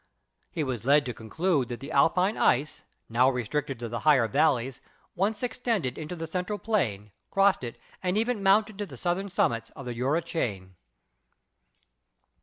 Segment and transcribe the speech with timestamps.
[0.49, 4.27] He was led to conclude that the Alpine ice, now re stricted to the higher
[4.27, 4.81] valleys,
[5.13, 9.29] once extended into the cen tral plain, crossed it, and even mounted to the southern
[9.29, 10.75] summits of the Jura chain.